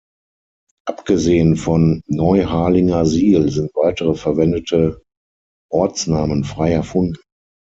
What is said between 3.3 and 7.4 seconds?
sind weitere verwendete Ortsnamen frei erfunden.